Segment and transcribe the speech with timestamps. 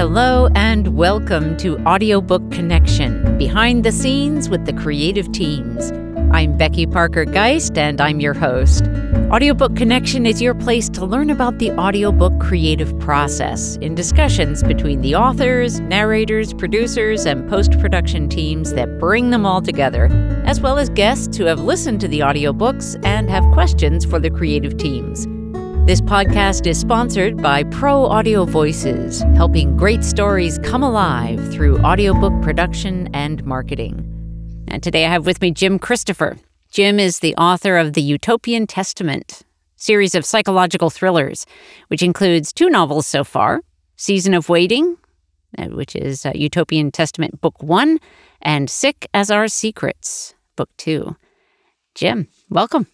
[0.00, 5.92] Hello and welcome to Audiobook Connection, behind the scenes with the creative teams.
[6.32, 8.84] I'm Becky Parker Geist and I'm your host.
[9.30, 15.02] Audiobook Connection is your place to learn about the audiobook creative process in discussions between
[15.02, 20.06] the authors, narrators, producers, and post production teams that bring them all together,
[20.46, 24.30] as well as guests who have listened to the audiobooks and have questions for the
[24.30, 25.26] creative teams.
[25.90, 32.32] This podcast is sponsored by Pro Audio Voices, helping great stories come alive through audiobook
[32.42, 34.06] production and marketing.
[34.68, 36.38] And today I have with me Jim Christopher.
[36.70, 39.42] Jim is the author of The Utopian Testament,
[39.74, 41.44] series of psychological thrillers,
[41.88, 43.60] which includes two novels so far
[43.96, 44.96] Season of Waiting,
[45.58, 47.98] uh, which is uh, Utopian Testament Book One,
[48.40, 51.16] and Sick as Our Secrets, Book Two.
[51.96, 52.86] Jim, welcome.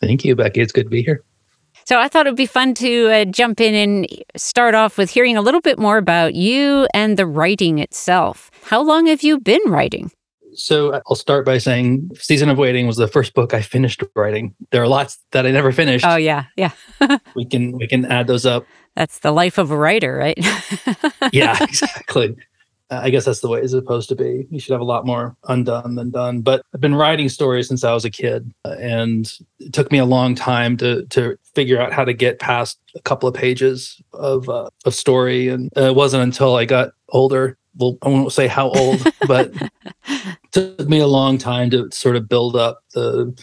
[0.00, 0.60] Thank you, Becky.
[0.60, 1.22] It's good to be here.
[1.86, 5.08] So I thought it would be fun to uh, jump in and start off with
[5.08, 8.50] hearing a little bit more about you and the writing itself.
[8.64, 10.10] How long have you been writing?
[10.54, 14.56] So I'll start by saying Season of Waiting was the first book I finished writing.
[14.72, 16.04] There are lots that I never finished.
[16.04, 16.72] Oh yeah, yeah.
[17.36, 18.66] we can we can add those up.
[18.96, 20.38] That's the life of a writer, right?
[21.32, 22.34] yeah, exactly.
[22.90, 24.46] I guess that's the way it's supposed to be.
[24.48, 26.40] You should have a lot more undone than done.
[26.40, 30.04] But I've been writing stories since I was a kid, and it took me a
[30.04, 34.48] long time to to figure out how to get past a couple of pages of
[34.48, 35.48] uh, of story.
[35.48, 37.58] And uh, it wasn't until I got older.
[37.76, 39.52] Well, I won't say how old, but
[40.06, 43.36] it took me a long time to sort of build up the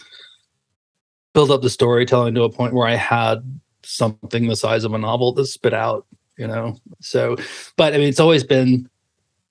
[1.34, 4.98] build up the storytelling to a point where I had something the size of a
[4.98, 6.06] novel to spit out.
[6.38, 7.36] You know, so
[7.76, 8.88] but I mean, it's always been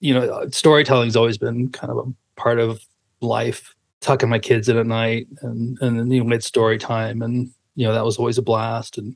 [0.03, 2.86] you know, storytelling's always been kind of a part of
[3.22, 3.74] life.
[4.02, 7.50] Tucking my kids in at night and and then you know, had story time and
[7.75, 9.16] you know that was always a blast and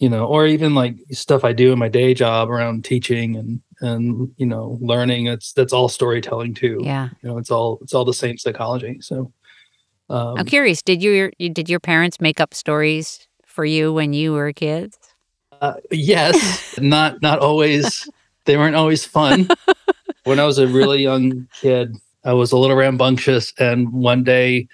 [0.00, 3.60] you know or even like stuff I do in my day job around teaching and
[3.80, 6.80] and you know learning it's that's all storytelling too.
[6.82, 7.10] Yeah.
[7.22, 8.98] You know it's all it's all the same psychology.
[9.00, 9.32] So
[10.10, 14.32] um, I'm curious, did your did your parents make up stories for you when you
[14.32, 14.98] were kids?
[15.60, 18.08] Uh, yes, not not always.
[18.44, 19.48] They weren't always fun.
[20.26, 24.66] when I was a really young kid, I was a little rambunctious, and one day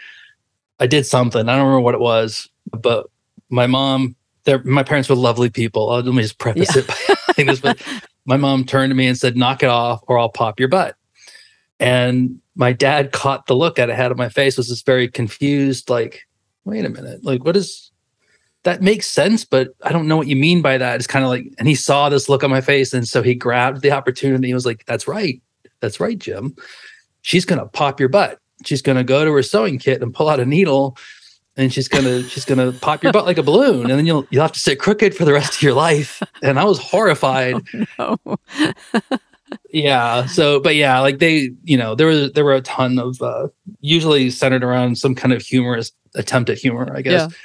[0.80, 1.46] I did something.
[1.48, 3.06] I don't remember what it was, but
[3.50, 4.16] my mom,
[4.64, 5.90] my parents were lovely people.
[5.90, 6.82] Uh, let me just preface yeah.
[6.82, 6.94] it by
[7.34, 7.80] saying this, but
[8.24, 10.96] my mom turned to me and said, "Knock it off, or I'll pop your butt."
[11.78, 15.90] And my dad caught the look I had on my face was this very confused,
[15.90, 16.26] like,
[16.64, 17.91] "Wait a minute, like, what is?"
[18.64, 20.96] That makes sense, but I don't know what you mean by that.
[20.96, 23.34] It's kind of like, and he saw this look on my face, and so he
[23.34, 24.46] grabbed the opportunity.
[24.46, 25.42] He was like, "That's right,
[25.80, 26.54] that's right, Jim.
[27.22, 28.38] She's going to pop your butt.
[28.64, 30.96] She's going to go to her sewing kit and pull out a needle
[31.56, 34.06] and she's going to she's going to pop your butt like a balloon and then
[34.06, 36.22] you'll you'll have to sit crooked for the rest of your life.
[36.42, 37.56] And I was horrified.
[37.98, 38.36] Oh, no.
[39.70, 43.20] yeah, so but yeah, like they, you know, there was there were a ton of
[43.20, 43.48] uh
[43.80, 47.30] usually centered around some kind of humorous attempt at humor, I guess.
[47.30, 47.36] Yeah.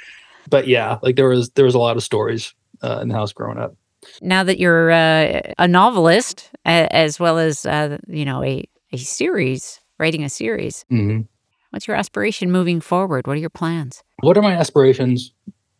[0.48, 3.32] But yeah, like there was there was a lot of stories uh, in the house
[3.32, 3.76] growing up.
[4.22, 9.80] Now that you're uh, a novelist as well as uh, you know a a series
[9.98, 11.22] writing a series mm-hmm.
[11.70, 13.26] what's your aspiration moving forward?
[13.26, 14.02] What are your plans?
[14.20, 15.32] What are my aspirations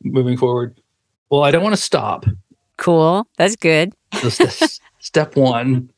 [0.03, 0.81] moving forward?
[1.31, 2.25] Well i don't want to stop.
[2.77, 3.27] Cool.
[3.37, 3.93] That's good.
[5.01, 5.91] Step one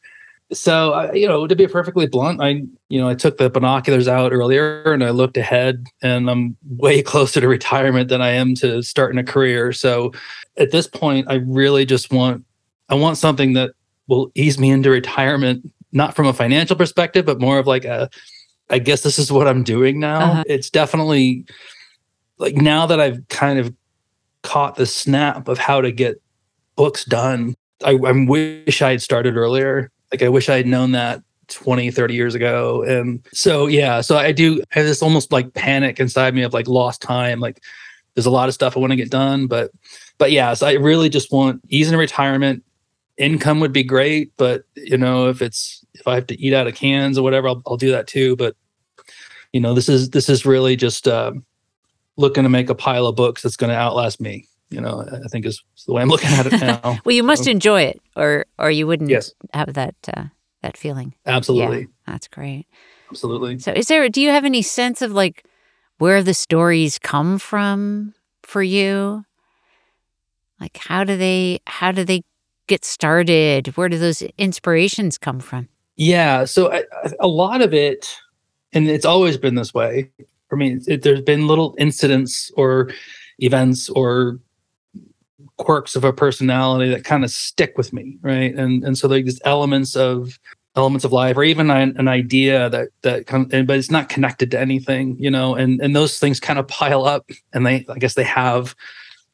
[0.53, 4.09] so I, you know to be perfectly blunt i you know i took the binoculars
[4.09, 8.55] out earlier and i looked ahead and i'm way closer to retirement than i am
[8.57, 9.73] to starting a career.
[9.73, 10.13] So
[10.57, 12.45] at this point i really just want
[12.89, 13.73] i want something that
[14.09, 18.11] will ease me into retirement not from a financial perspective but more of like a
[18.71, 20.21] i guess this is what i'm doing now.
[20.21, 20.45] Uh-huh.
[20.47, 21.45] it's definitely
[22.39, 23.75] like now that i've kind of
[24.43, 26.21] caught the snap of how to get
[26.77, 30.93] books done I, I wish I had started earlier like I wish I had known
[30.93, 32.83] that 20, 30 years ago.
[32.83, 36.55] And so, yeah, so I do I have this almost like panic inside me of
[36.55, 37.41] like lost time.
[37.41, 37.63] Like
[38.15, 39.71] there's a lot of stuff I want to get done, but,
[40.19, 42.65] but yeah, so I really just want ease in retirement.
[43.17, 46.67] Income would be great, but you know, if it's, if I have to eat out
[46.67, 48.37] of cans or whatever, I'll, I'll do that too.
[48.37, 48.57] But,
[49.53, 51.33] you know, this is, this is really just, uh,
[52.17, 54.47] looking to make a pile of books that's going to outlast me.
[54.71, 56.99] You know, I think is the way I'm looking at it now.
[57.05, 59.33] well, you must so, enjoy it, or or you wouldn't yes.
[59.53, 60.25] have that uh,
[60.63, 61.15] that feeling.
[61.27, 62.67] Absolutely, yeah, that's great.
[63.11, 63.59] Absolutely.
[63.59, 64.09] So, is there?
[64.09, 65.45] Do you have any sense of like
[65.99, 69.25] where the stories come from for you?
[70.61, 71.61] Like, how do they?
[71.67, 72.23] How do they
[72.69, 73.77] get started?
[73.77, 75.69] Where do those inspirations come from?
[75.97, 76.45] Yeah.
[76.45, 76.85] So I,
[77.19, 78.17] a lot of it,
[78.73, 80.11] and it's always been this way
[80.49, 80.79] for me.
[80.87, 82.91] It, there's been little incidents or
[83.39, 84.39] events or
[85.57, 88.55] quirks of a personality that kind of stick with me, right?
[88.55, 90.39] And and so like these elements of
[90.77, 94.09] elements of life, or even an, an idea that that kind comes, but it's not
[94.09, 95.55] connected to anything, you know.
[95.55, 98.75] And and those things kind of pile up, and they, I guess, they have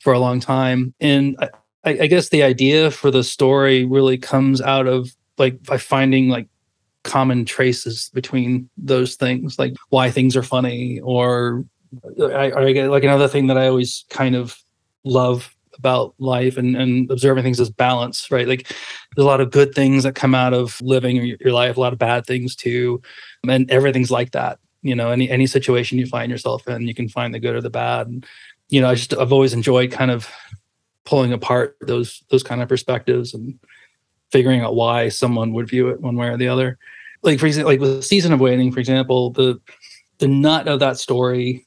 [0.00, 0.94] for a long time.
[1.00, 1.36] And
[1.84, 6.28] I, I guess the idea for the story really comes out of like by finding
[6.28, 6.48] like
[7.04, 11.64] common traces between those things, like why things are funny, or
[12.20, 14.58] I, I like another thing that I always kind of
[15.04, 18.48] love about life and, and observing things as balance, right?
[18.48, 18.68] Like
[19.14, 21.92] there's a lot of good things that come out of living your, life, a lot
[21.92, 23.00] of bad things too.
[23.48, 24.58] And everything's like that.
[24.82, 27.60] You know, any any situation you find yourself in, you can find the good or
[27.60, 28.06] the bad.
[28.06, 28.26] And,
[28.68, 30.30] you know, I just I've always enjoyed kind of
[31.04, 33.58] pulling apart those those kind of perspectives and
[34.30, 36.78] figuring out why someone would view it one way or the other.
[37.22, 39.60] Like for example, like with season of waiting, for example, the
[40.18, 41.65] the nut of that story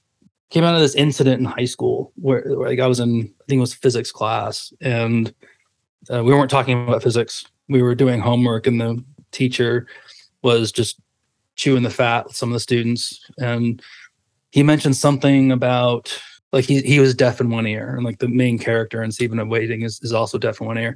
[0.50, 3.44] came out of this incident in high school where, where like I was in I
[3.48, 5.34] think it was physics class and
[6.12, 7.46] uh, we weren't talking about physics.
[7.68, 9.88] We were doing homework and the teacher
[10.42, 11.00] was just
[11.56, 13.82] chewing the fat with some of the students and
[14.52, 16.18] he mentioned something about
[16.52, 19.40] like he he was deaf in one ear and like the main character in Season
[19.40, 20.96] of Waiting is, is also deaf in one ear.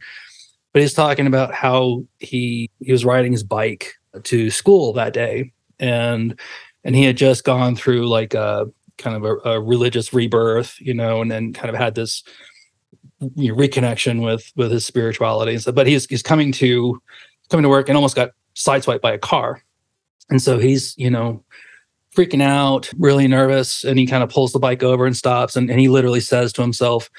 [0.72, 5.52] But he's talking about how he he was riding his bike to school that day
[5.80, 6.40] and
[6.84, 8.66] and he had just gone through like a
[9.04, 12.24] kind of a, a religious rebirth, you know, and then kind of had this
[13.36, 15.76] you know, reconnection with with his spirituality and stuff.
[15.76, 17.02] But he's he's coming to
[17.50, 19.62] coming to work and almost got sideswiped by a car.
[20.30, 21.44] And so he's, you know,
[22.16, 25.70] freaking out, really nervous, and he kind of pulls the bike over and stops, and,
[25.70, 27.10] and he literally says to himself,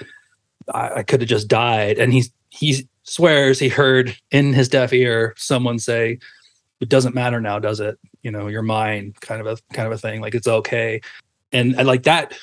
[0.73, 4.93] "I, I could have just died." And he he swears he heard in his deaf
[4.93, 6.19] ear someone say,
[6.81, 7.99] "It doesn't matter now, does it?
[8.23, 11.01] You know, you're mine." Kind of a kind of a thing, like it's okay.
[11.52, 12.35] And, and like that,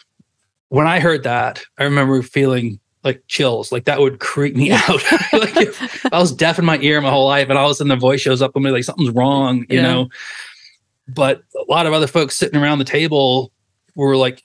[0.70, 3.72] when I heard that, I remember feeling like chills.
[3.72, 5.02] Like that would creep me out.
[5.34, 7.76] like if I was deaf in my ear my whole life, and all of a
[7.76, 9.82] sudden the voice shows up on me like something's wrong, you yeah.
[9.82, 10.10] know
[11.08, 13.52] but a lot of other folks sitting around the table
[13.96, 14.44] were like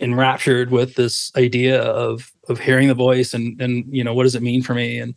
[0.00, 4.34] enraptured with this idea of of hearing the voice and and you know what does
[4.34, 5.14] it mean for me and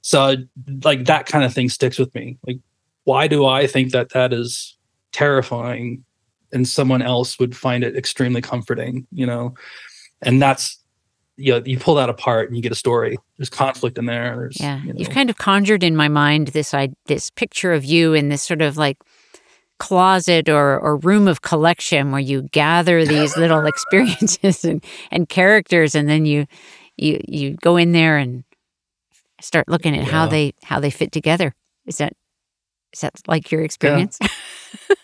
[0.00, 0.36] so
[0.84, 2.58] like that kind of thing sticks with me like
[3.04, 4.76] why do i think that that is
[5.10, 6.04] terrifying
[6.52, 9.54] and someone else would find it extremely comforting you know
[10.22, 10.78] and that's
[11.36, 14.36] you know you pull that apart and you get a story there's conflict in there
[14.36, 14.98] there's yeah you know.
[14.98, 18.42] you've kind of conjured in my mind this i this picture of you in this
[18.42, 18.98] sort of like
[19.78, 25.96] closet or, or room of collection where you gather these little experiences and, and characters
[25.96, 26.46] and then you
[26.96, 28.44] you you go in there and
[29.40, 30.10] start looking at yeah.
[30.10, 31.52] how they how they fit together
[31.84, 32.12] is that
[32.92, 34.94] is that like your experience yeah.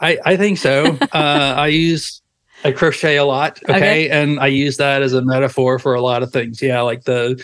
[0.00, 2.22] i i think so uh, i use
[2.64, 3.76] i crochet a lot okay?
[3.76, 7.04] okay and i use that as a metaphor for a lot of things yeah like
[7.04, 7.42] the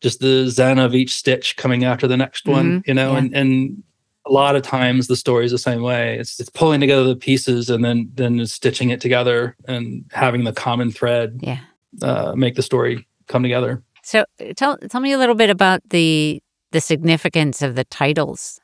[0.00, 2.88] just the zen of each stitch coming after the next one mm-hmm.
[2.88, 3.18] you know yeah.
[3.18, 3.82] and and
[4.28, 6.18] a lot of times the story is the same way.
[6.18, 10.52] It's it's pulling together the pieces and then then stitching it together and having the
[10.52, 11.40] common thread.
[11.42, 11.60] Yeah.
[12.02, 13.82] Uh, make the story come together.
[14.02, 14.24] So
[14.56, 18.60] tell tell me a little bit about the the significance of the titles,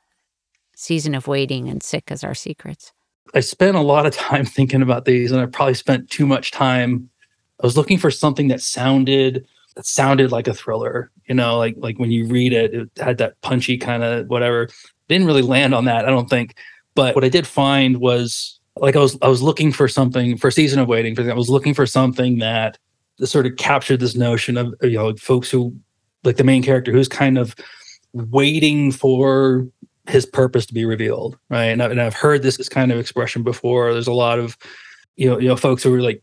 [0.75, 2.93] "Season of Waiting" and "Sick as Our Secrets."
[3.35, 6.51] I spent a lot of time thinking about these, and I probably spent too much
[6.51, 7.09] time.
[7.63, 11.75] I was looking for something that sounded that sounded like a thriller, you know, like
[11.79, 14.69] like when you read it, it had that punchy kind of whatever
[15.09, 16.57] didn't really land on that, I don't think.
[16.95, 20.51] But what I did find was like I was I was looking for something for
[20.51, 21.15] season of waiting.
[21.15, 22.79] For I was looking for something that
[23.25, 25.75] sort of captured this notion of you know folks who
[26.25, 27.55] like the main character who's kind of
[28.13, 29.67] waiting for
[30.07, 31.67] his purpose to be revealed, right?
[31.67, 33.93] And, I, and I've heard this, this kind of expression before.
[33.93, 34.57] There's a lot of
[35.17, 36.23] you know you know folks who are like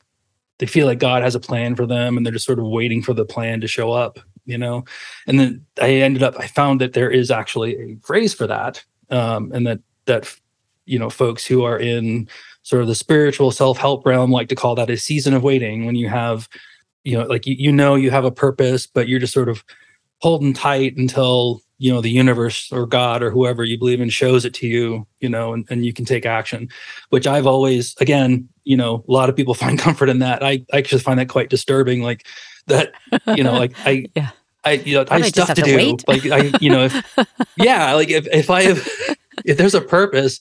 [0.59, 3.01] they feel like God has a plan for them and they're just sort of waiting
[3.01, 4.83] for the plan to show up you know
[5.27, 8.83] and then i ended up i found that there is actually a phrase for that
[9.09, 10.35] um, and that that
[10.85, 12.27] you know folks who are in
[12.63, 15.95] sort of the spiritual self-help realm like to call that a season of waiting when
[15.95, 16.47] you have
[17.03, 19.63] you know like you, you know you have a purpose but you're just sort of
[20.21, 24.45] holding tight until you know the universe or god or whoever you believe in shows
[24.45, 26.69] it to you you know and, and you can take action
[27.09, 30.63] which i've always again you know a lot of people find comfort in that i
[30.73, 32.25] i just find that quite disturbing like
[32.67, 32.93] that
[33.35, 34.29] you know like I Yeah.
[34.63, 37.17] I you know I have stuff to to do like I you know if
[37.57, 38.87] yeah like if if I have
[39.43, 40.39] if there's a purpose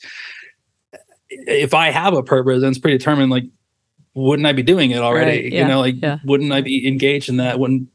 [1.31, 3.45] if I have a purpose then it's predetermined like
[4.15, 6.19] wouldn't I be doing it already Right, you know like yeah.
[6.25, 7.89] wouldn't I be engaged in that wouldn't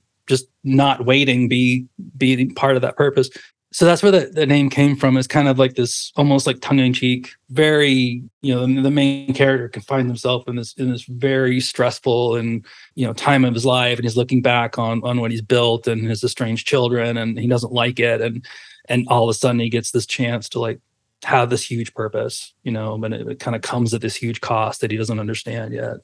[0.66, 1.86] not waiting be
[2.18, 3.30] be part of that purpose.
[3.72, 6.62] So that's where the, the name came from is kind of like this almost like
[6.62, 11.60] tongue-in-cheek very you know the main character can find himself in this in this very
[11.60, 15.30] stressful and you know time of his life and he's looking back on on what
[15.30, 18.46] he's built and his estranged children and he doesn't like it and
[18.88, 20.80] and all of a sudden he gets this chance to like
[21.26, 24.40] have this huge purpose you know but it, it kind of comes at this huge
[24.40, 25.98] cost that he doesn't understand yet.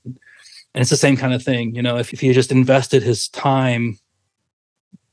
[0.74, 3.30] And it's the same kind of thing you know if, if he just invested his
[3.30, 3.98] time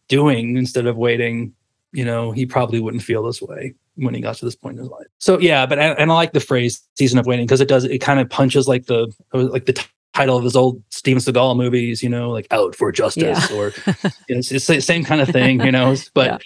[0.09, 1.53] doing instead of waiting
[1.93, 4.83] you know he probably wouldn't feel this way when he got to this point in
[4.83, 5.07] his life.
[5.19, 7.85] So yeah but I, and i like the phrase season of waiting because it does
[7.85, 9.85] it kind of punches like the like the t-
[10.15, 13.73] title of his old steven seagal movies you know like out for justice or
[14.29, 16.43] you know, it's, it's the same kind of thing you know but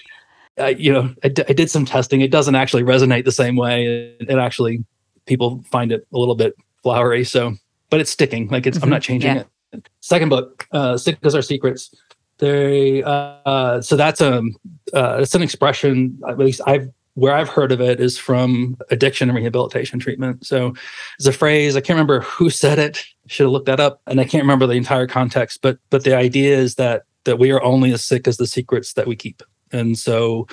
[0.60, 2.20] uh, you know I, d- I did some testing.
[2.20, 3.86] It doesn't actually resonate the same way.
[4.20, 4.84] It, it actually
[5.26, 7.54] people find it a little bit flowery so
[7.90, 8.48] but it's sticking.
[8.48, 9.44] Like it's i'm Mhm, not changing yeah.
[9.72, 9.88] it.
[10.00, 11.94] Second book uh sick as our secrets
[12.38, 14.54] they uh so that's um
[14.94, 19.28] uh it's an expression at least i've where i've heard of it is from addiction
[19.28, 20.44] and rehabilitation treatment.
[20.46, 20.74] So
[21.18, 24.20] it's a phrase i can't remember who said it should have looked that up and
[24.20, 27.62] i can't remember the entire context but but the idea is that that we are
[27.62, 29.42] only as sick as the secrets that we keep.
[29.72, 30.46] And so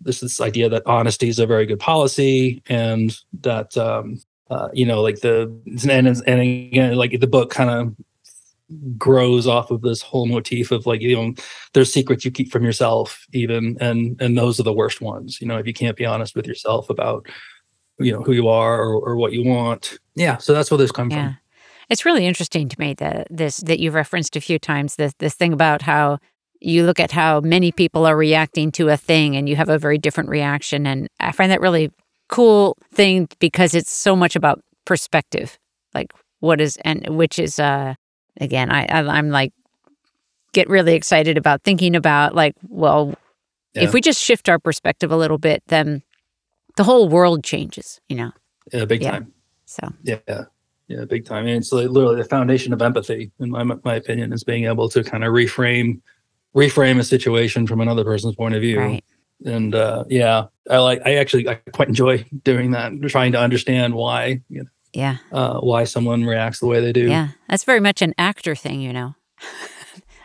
[0.00, 4.20] there's this idea that honesty is a very good policy and that um
[4.50, 5.42] uh, you know like the
[5.90, 7.94] and, and again like the book kind of
[8.98, 11.32] grows off of this whole motif of like you know
[11.72, 15.46] there's secrets you keep from yourself even and and those are the worst ones you
[15.46, 17.26] know if you can't be honest with yourself about
[17.98, 20.92] you know who you are or, or what you want yeah so that's where this
[20.92, 21.28] comes Yeah.
[21.28, 21.38] from
[21.88, 25.34] It's really interesting to me that this that you've referenced a few times this this
[25.34, 26.18] thing about how
[26.60, 29.78] you look at how many people are reacting to a thing and you have a
[29.78, 31.90] very different reaction and I find that really
[32.28, 35.58] cool thing because it's so much about perspective.
[35.94, 37.94] Like what is and which is uh
[38.40, 39.52] again I, I I'm like
[40.52, 43.14] get really excited about thinking about like well
[43.74, 43.84] Yeah.
[43.84, 46.02] if we just shift our perspective a little bit then
[46.76, 48.30] the whole world changes, you know.
[48.72, 49.10] yeah big Yeah.
[49.12, 49.32] time
[49.66, 50.18] So yeah
[50.88, 54.42] yeah big time and it's literally the foundation of empathy in my my opinion is
[54.44, 56.00] being able to kind of reframe
[56.56, 59.04] reframe a situation from another person's point of view right.
[59.44, 63.92] and uh yeah i like i actually i quite enjoy doing that trying to understand
[63.94, 65.16] why you know Yeah.
[65.32, 68.80] uh why someone reacts the way they do Yeah, that's very much an actor thing,
[68.80, 69.14] you know.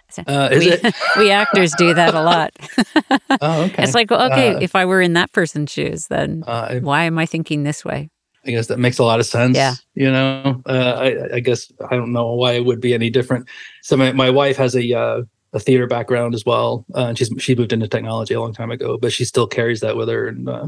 [0.09, 2.51] So uh is we, it we actors do that a lot.
[3.41, 6.43] oh okay It's like, well, okay, Uh, if I were in that person's shoes, then
[6.45, 8.11] uh, why am I thinking this way?
[8.45, 9.73] I guess that makes a lot of sense Yeah.
[9.95, 13.47] you know uh i i guess i don't know why it would be any different
[13.81, 15.21] so my, my wife has a uh
[15.53, 18.69] a theater background as well uh, and she's she moved into technology a long time
[18.69, 20.67] ago but she still carries that with her and uh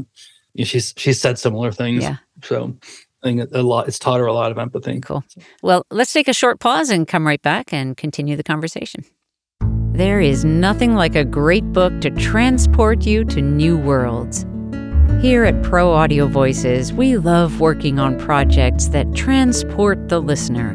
[0.64, 2.16] she's she's said similar things Yeah.
[2.42, 2.74] so
[3.22, 5.24] i think a lot it's taught her a lot of empathy Cool.
[5.62, 9.04] Well, let's take a short pause and come right back and continue the conversation.
[9.92, 14.44] There is nothing like a great book to transport you to new worlds.
[15.22, 20.74] Here at Pro Audio Voices, we love working on projects that transport the listener.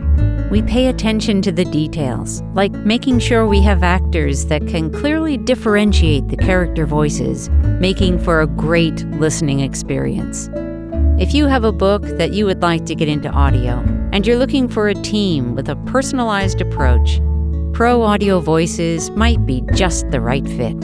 [0.50, 5.38] We pay attention to the details, like making sure we have actors that can clearly
[5.38, 10.50] differentiate the character voices, making for a great listening experience.
[11.22, 13.78] If you have a book that you would like to get into audio
[14.12, 17.22] and you're looking for a team with a personalized approach,
[17.74, 20.82] Pro Audio Voices might be just the right fit.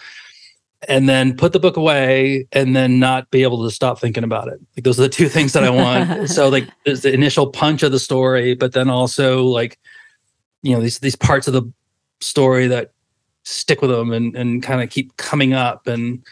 [0.88, 4.48] and then put the book away, and then not be able to stop thinking about
[4.48, 4.60] it.
[4.76, 6.28] Like those are the two things that I want.
[6.30, 9.78] so like there's the initial punch of the story, but then also like
[10.62, 11.70] you know these these parts of the
[12.20, 12.92] story that
[13.44, 16.24] stick with them and and kind of keep coming up and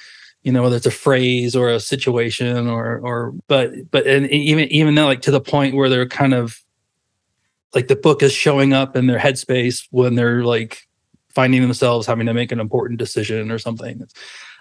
[0.43, 4.69] you know whether it's a phrase or a situation or or but but and even
[4.73, 6.59] even then like to the point where they're kind of
[7.75, 10.87] like the book is showing up in their headspace when they're like
[11.31, 14.13] finding themselves having to make an important decision or something It's-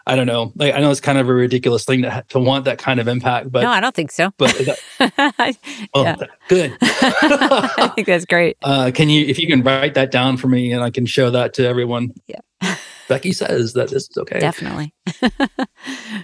[0.08, 2.66] i don't know like i know it's kind of a ridiculous thing to to want
[2.66, 4.32] that kind of impact but no, I don't think so.
[4.38, 4.50] but
[5.00, 5.58] that,
[5.94, 6.16] oh, Yeah.
[6.48, 8.58] good I think that's great.
[8.64, 11.30] uh can you if you can write that down for me and i can show
[11.32, 12.14] that to everyone
[13.12, 14.40] Becky says that this is okay.
[14.40, 14.94] Definitely.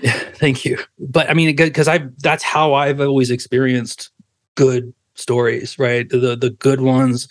[0.02, 0.78] yeah, thank you.
[0.98, 4.10] But I mean, because I that's how I've always experienced
[4.56, 6.08] good stories, right?
[6.10, 7.28] The the good ones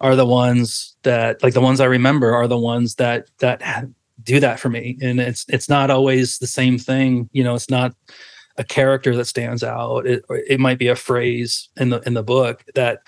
[0.00, 3.88] are the ones that like the ones I remember are the ones that that
[4.22, 4.98] do that for me.
[5.02, 7.28] And it's it's not always the same thing.
[7.32, 7.96] You know, it's not
[8.56, 10.06] a character that stands out.
[10.06, 13.00] It it might be a phrase in the in the book that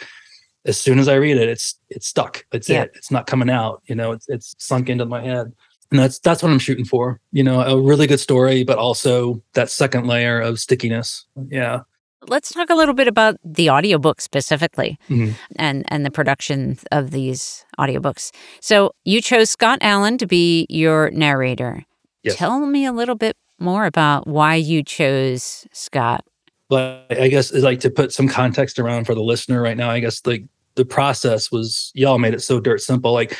[0.66, 2.44] as soon as I read it, it's it's stuck.
[2.50, 2.82] It's yeah.
[2.82, 2.92] it.
[2.96, 3.82] It's not coming out.
[3.86, 5.52] You know, it's it's sunk into my head.
[5.90, 7.20] And that's that's what I'm shooting for.
[7.32, 11.26] You know, a really good story, but also that second layer of stickiness.
[11.48, 11.80] Yeah.
[12.26, 15.32] Let's talk a little bit about the audiobook specifically mm-hmm.
[15.56, 18.32] and and the production of these audiobooks.
[18.60, 21.84] So you chose Scott Allen to be your narrator.
[22.22, 22.36] Yes.
[22.36, 26.24] Tell me a little bit more about why you chose Scott.
[26.68, 29.90] But I guess like to put some context around for the listener right now.
[29.90, 30.44] I guess like
[30.76, 33.12] the process was y'all made it so dirt simple.
[33.12, 33.36] Like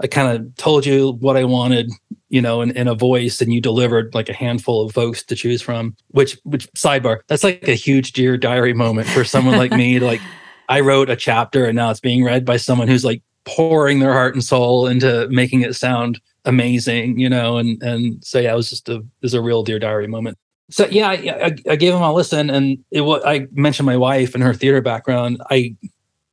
[0.00, 1.90] I kind of told you what I wanted,
[2.28, 5.36] you know, in, in a voice, and you delivered like a handful of folks to
[5.36, 5.96] choose from.
[6.08, 10.00] Which, which sidebar, that's like a huge dear diary moment for someone like me.
[10.00, 10.20] Like,
[10.68, 14.12] I wrote a chapter, and now it's being read by someone who's like pouring their
[14.12, 17.58] heart and soul into making it sound amazing, you know.
[17.58, 20.38] And and so yeah, it was just a was a real dear diary moment.
[20.70, 24.42] So yeah, I, I, gave him a listen, and it I mentioned my wife and
[24.42, 25.42] her theater background.
[25.50, 25.76] I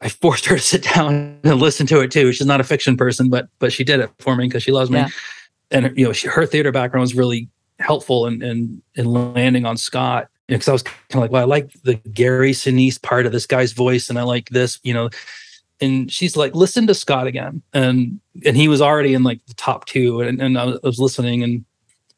[0.01, 2.31] I forced her to sit down and listen to it too.
[2.31, 4.89] She's not a fiction person, but but she did it for me because she loves
[4.89, 4.99] me.
[4.99, 5.07] Yeah.
[5.69, 7.47] And you know, she, her theater background was really
[7.79, 11.45] helpful in in, in landing on Scott because I was kind of like, well, I
[11.45, 15.09] like the Gary Sinise part of this guy's voice, and I like this, you know.
[15.79, 19.53] And she's like, listen to Scott again, and and he was already in like the
[19.55, 21.65] top two, and, and I, was, I was listening, and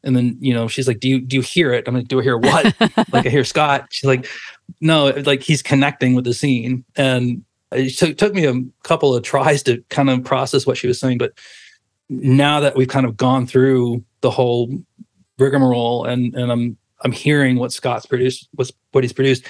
[0.03, 1.87] and then you know she's like, do you do you hear it?
[1.87, 2.75] I'm like, do I hear what?
[3.11, 3.87] like I hear Scott.
[3.91, 4.27] She's like,
[4.81, 7.43] no, like he's connecting with the scene, and
[7.75, 10.99] it took, took me a couple of tries to kind of process what she was
[10.99, 11.33] saying, but
[12.09, 14.69] now that we've kind of gone through the whole
[15.39, 19.45] rigmarole and and I'm I'm hearing what Scott's produced, what's what he's produced,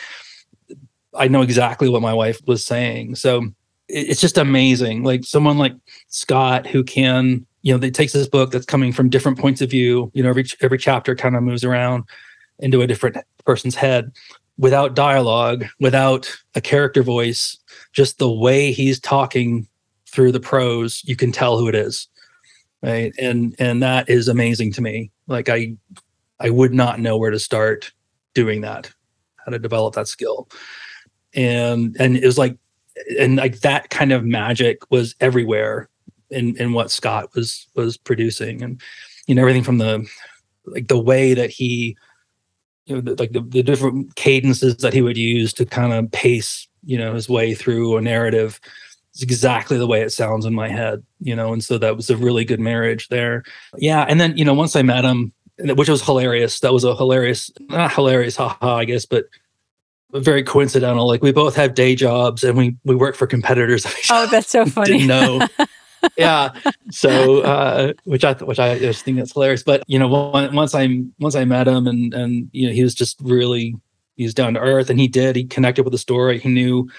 [1.15, 3.15] I know exactly what my wife was saying.
[3.15, 3.48] So
[3.88, 5.04] it's just amazing.
[5.04, 5.74] Like someone like
[6.08, 9.69] Scott who can, you know, that takes this book that's coming from different points of
[9.69, 10.12] view.
[10.13, 12.06] You know, every every chapter kind of moves around
[12.60, 14.12] into a different person's head
[14.58, 17.58] without dialogue, without a character voice,
[17.92, 19.68] just the way he's talking
[20.08, 22.08] through the prose, you can tell who it is.
[22.82, 23.13] Right.
[23.18, 25.10] And and that is amazing to me.
[25.28, 25.76] Like I
[26.39, 27.92] I would not know where to start
[28.34, 28.92] doing that,
[29.38, 30.50] how to develop that skill.
[31.34, 32.58] And and it was like
[33.20, 35.89] and like that kind of magic was everywhere
[36.30, 38.62] in in what Scott was was producing.
[38.62, 38.82] And
[39.28, 40.06] you know, everything from the
[40.66, 41.98] like the way that he
[42.86, 46.12] you know, the, like the, the different cadences that he would use to kind of
[46.12, 48.60] pace, you know, his way through a narrative
[49.13, 52.10] is exactly the way it sounds in my head, you know, and so that was
[52.10, 53.43] a really good marriage there.
[53.78, 56.60] Yeah, and then you know, once I met him, which was hilarious.
[56.62, 59.26] That was a hilarious, not hilarious, haha, I guess, but
[60.12, 61.08] very coincidental.
[61.08, 63.86] Like we both have day jobs and we we work for competitors.
[64.10, 64.93] Oh, that's so funny.
[64.93, 65.48] Didn't know.
[66.18, 66.50] yeah.
[66.92, 69.63] So, uh, which I which I just think that's hilarious.
[69.63, 72.96] But you know, once I once I met him, and and you know, he was
[72.96, 73.76] just really
[74.16, 75.36] he's down to earth, and he did.
[75.36, 76.39] He connected with the story.
[76.39, 76.89] He knew,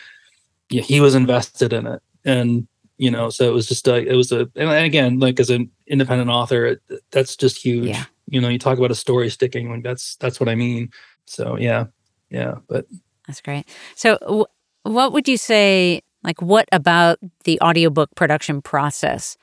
[0.71, 3.97] you know, he was invested in it, and you know, so it was just a
[3.97, 7.89] it was a and again, like as an independent author, it, that's just huge.
[7.89, 8.05] Yeah.
[8.27, 10.91] You know, you talk about a story sticking, like that's that's what I mean.
[11.27, 11.87] So yeah,
[12.31, 12.87] yeah, but
[13.27, 13.67] that's great.
[13.95, 14.47] So, w-
[14.85, 19.37] what would you say like, what about the audiobook production process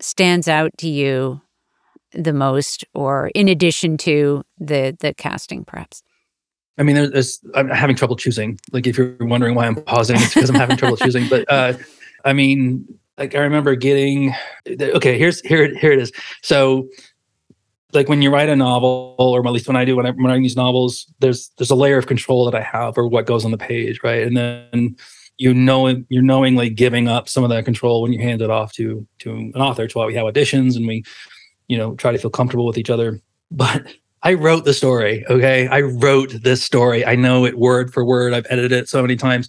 [0.00, 1.40] stands out to you
[2.12, 6.02] the most, or in addition to the the casting, perhaps?
[6.78, 8.58] I mean, there's, I'm having trouble choosing.
[8.72, 11.28] Like, if you're wondering why I'm pausing, it's because I'm having trouble choosing.
[11.28, 11.74] But uh,
[12.24, 12.86] I mean,
[13.16, 14.34] like I remember getting.
[14.68, 16.12] Okay, here's here here it is.
[16.42, 16.88] So,
[17.92, 20.20] like when you write a novel, or at least when I do, when, I, when
[20.20, 23.26] I'm writing these novels, there's there's a layer of control that I have, or what
[23.26, 24.22] goes on the page, right?
[24.22, 24.96] And then
[25.38, 28.72] you know you're knowingly giving up some of that control when you hand it off
[28.74, 29.84] to to an author.
[29.84, 31.04] It's why we have auditions and we,
[31.68, 33.20] you know, try to feel comfortable with each other.
[33.50, 33.86] But
[34.22, 35.24] I wrote the story.
[35.28, 37.04] Okay, I wrote this story.
[37.04, 38.32] I know it word for word.
[38.32, 39.48] I've edited it so many times.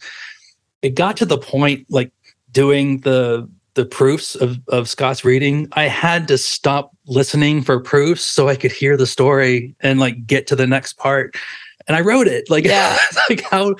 [0.81, 2.11] It got to the point, like
[2.51, 8.23] doing the the proofs of of Scott's reading, I had to stop listening for proofs
[8.23, 11.37] so I could hear the story and like get to the next part.
[11.87, 12.49] And I wrote it.
[12.49, 12.97] Like, yeah.
[13.29, 13.75] like how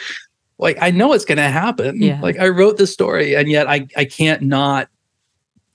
[0.58, 2.02] like I know it's going to happen.
[2.02, 2.20] Yeah.
[2.22, 4.90] Like I wrote this story, and yet I I can't not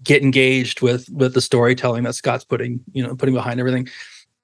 [0.03, 3.89] get engaged with with the storytelling that Scott's putting you know putting behind everything.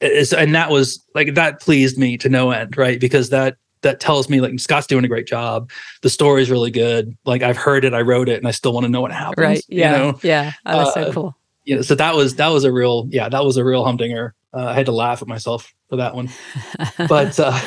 [0.01, 3.01] Is and that was like that pleased me to no end, right?
[3.01, 5.71] Because that that tells me like Scott's doing a great job.
[6.03, 7.17] The story is really good.
[7.25, 9.39] Like I've heard it, I wrote it, and I still want to know what happens.
[9.45, 9.65] Right?
[9.69, 9.93] Yeah.
[9.93, 10.21] You know?
[10.23, 10.53] Yeah.
[10.67, 11.37] Oh, that's uh, so cool.
[11.65, 14.35] you know, so that was that was a real yeah that was a real humdinger.
[14.55, 16.31] Uh, I had to laugh at myself for that one,
[17.09, 17.59] but uh,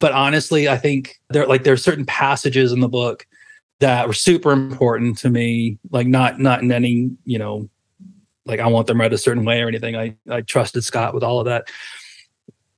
[0.00, 3.26] but honestly, I think there like there are certain passages in the book
[3.78, 5.78] that were super important to me.
[5.90, 7.68] Like not not in any you know
[8.46, 9.94] like I want them read a certain way or anything.
[9.96, 11.68] I I trusted Scott with all of that,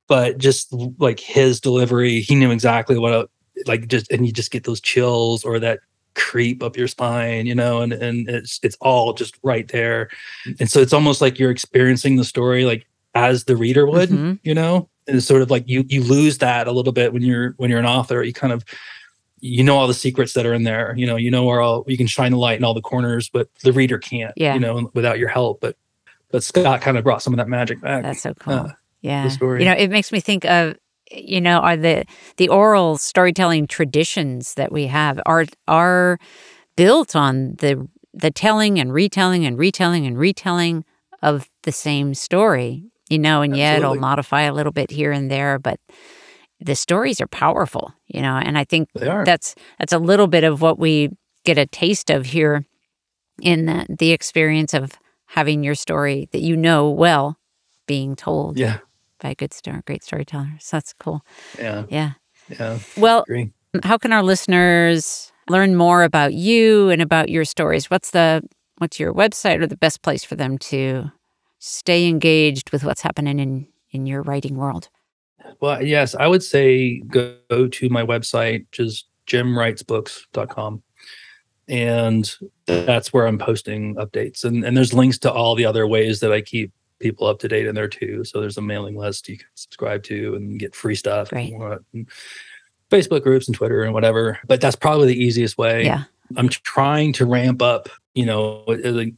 [0.08, 3.28] but just like his delivery, he knew exactly what a,
[3.66, 5.78] like just and you just get those chills or that
[6.14, 10.11] creep up your spine, you know, and and it's it's all just right there.
[10.58, 14.35] And so it's almost like you're experiencing the story like as the reader would, mm-hmm.
[14.42, 14.88] you know?
[15.06, 17.70] And it's sort of like you you lose that a little bit when you're when
[17.70, 18.22] you're an author.
[18.22, 18.64] You kind of
[19.40, 20.94] you know all the secrets that are in there.
[20.96, 23.28] You know, you know where all you can shine the light in all the corners,
[23.28, 24.54] but the reader can't, yeah.
[24.54, 25.60] you know, without your help.
[25.60, 25.76] But
[26.30, 28.02] but Scott kind of brought some of that magic back.
[28.04, 28.54] That's so cool.
[28.54, 28.68] Uh,
[29.02, 29.28] yeah.
[29.40, 30.76] You know, it makes me think of
[31.10, 32.04] you know are the
[32.36, 36.18] the oral storytelling traditions that we have are are
[36.76, 40.84] built on the the telling and retelling and retelling and retelling
[41.22, 45.30] of the same story you know and yet it'll modify a little bit here and
[45.30, 45.78] there but
[46.60, 48.88] the stories are powerful you know and i think
[49.24, 51.10] that's that's a little bit of what we
[51.44, 52.64] get a taste of here
[53.40, 54.92] in the, the experience of
[55.26, 57.36] having your story that you know well
[57.86, 58.78] being told yeah
[59.22, 60.50] by a good story, great storyteller.
[60.60, 61.24] So that's cool.
[61.58, 61.84] Yeah.
[61.88, 62.12] Yeah.
[62.48, 62.78] Yeah.
[62.96, 63.24] Well,
[63.82, 67.88] how can our listeners learn more about you and about your stories?
[67.88, 68.42] What's the
[68.78, 71.10] what's your website or the best place for them to
[71.64, 74.88] stay engaged with what's happening in in your writing world?
[75.61, 80.83] Well, yes, I would say go, go to my website, which is jimwritesbooks.com.
[81.68, 82.35] And
[82.66, 84.44] that's where I'm posting updates.
[84.44, 87.48] And, and there's links to all the other ways that I keep people up to
[87.48, 88.25] date in there too.
[88.25, 91.31] So there's a mailing list you can subscribe to and get free stuff.
[91.33, 91.53] Right.
[91.92, 92.09] And
[92.90, 94.38] Facebook groups and Twitter and whatever.
[94.46, 95.85] But that's probably the easiest way.
[95.85, 96.05] Yeah.
[96.37, 97.88] I'm trying to ramp up.
[98.14, 99.12] You know, I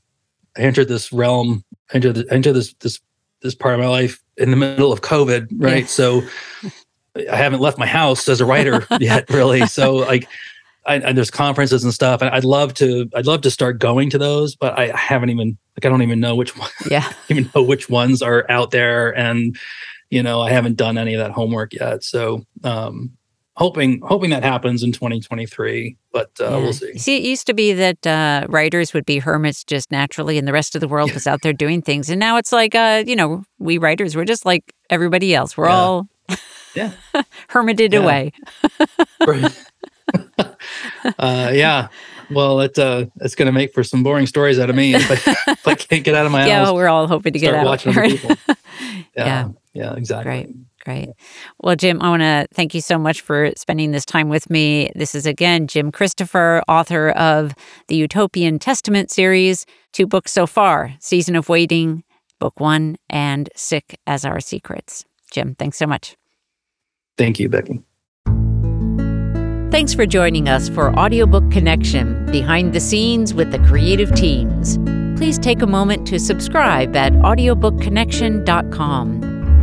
[0.57, 3.01] entered this realm, entered the, entered this this
[3.43, 5.83] this part of my life in the middle of COVID, right?
[5.83, 5.87] Yeah.
[5.87, 6.23] So
[7.31, 9.67] I haven't left my house as a writer yet, really.
[9.67, 10.29] So like
[10.87, 13.09] I, and there's conferences and stuff, and I'd love to.
[13.15, 16.21] I'd love to start going to those, but I haven't even like I don't even
[16.21, 16.69] know which one.
[16.91, 19.57] Yeah, even know which ones are out there, and
[20.11, 22.05] you know I haven't done any of that homework yet.
[22.05, 23.13] So um,
[23.57, 26.57] hoping hoping that happens in 2023, but uh, yeah.
[26.57, 26.99] we'll see.
[26.99, 30.53] See, it used to be that uh, writers would be hermits just naturally, and the
[30.53, 33.17] rest of the world was out there doing things, and now it's like uh, you
[33.17, 35.57] know we writers we're just like everybody else.
[35.57, 35.77] We're yeah.
[35.77, 36.09] all
[36.75, 36.93] yeah
[37.49, 38.33] hermited away.
[41.19, 41.89] uh, yeah.
[42.31, 45.11] Well, it, uh, it's going to make for some boring stories out of me if
[45.11, 45.15] I,
[45.53, 46.69] if I can't get out of my yeah, house.
[46.69, 47.67] Yeah, we're all hoping to get out.
[47.67, 48.31] Watching people.
[48.49, 50.25] Yeah, yeah, yeah, exactly.
[50.25, 50.49] Great.
[50.85, 51.11] Great.
[51.63, 54.91] Well, Jim, I want to thank you so much for spending this time with me.
[54.95, 57.55] This is again Jim Christopher, author of
[57.89, 62.05] the Utopian Testament series, two books so far Season of Waiting,
[62.39, 65.07] Book One, and Sick as Our Secrets.
[65.31, 66.17] Jim, thanks so much.
[67.17, 67.81] Thank you, Becky.
[69.71, 74.79] Thanks for joining us for Audiobook Connection Behind the Scenes with the Creative Teams.
[75.19, 79.34] Please take a moment to subscribe at audiobookconnection.com.